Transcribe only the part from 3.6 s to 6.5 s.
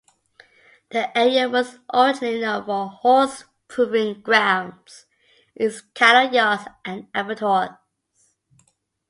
proving grounds, its cattle